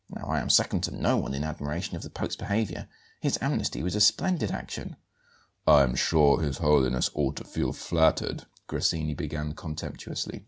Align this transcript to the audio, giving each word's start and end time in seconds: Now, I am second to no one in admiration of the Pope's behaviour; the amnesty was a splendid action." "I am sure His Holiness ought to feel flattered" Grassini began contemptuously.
Now, 0.09 0.23
I 0.25 0.39
am 0.39 0.49
second 0.49 0.81
to 0.85 0.97
no 0.99 1.17
one 1.17 1.35
in 1.35 1.43
admiration 1.43 1.95
of 1.95 2.01
the 2.01 2.09
Pope's 2.09 2.35
behaviour; 2.35 2.87
the 3.21 3.37
amnesty 3.39 3.83
was 3.83 3.93
a 3.93 4.01
splendid 4.01 4.49
action." 4.49 4.95
"I 5.67 5.83
am 5.83 5.93
sure 5.93 6.41
His 6.41 6.57
Holiness 6.57 7.11
ought 7.13 7.35
to 7.35 7.43
feel 7.43 7.71
flattered" 7.71 8.45
Grassini 8.67 9.13
began 9.13 9.53
contemptuously. 9.53 10.39